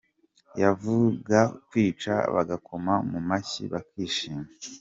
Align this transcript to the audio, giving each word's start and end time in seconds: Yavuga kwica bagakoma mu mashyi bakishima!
Yavuga 0.61 1.39
kwica 1.67 2.13
bagakoma 2.35 2.93
mu 3.11 3.19
mashyi 3.29 3.63
bakishima! 3.73 4.45